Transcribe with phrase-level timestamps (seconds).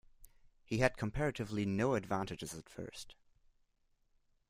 [0.65, 3.13] He had comparatively no advantages at first.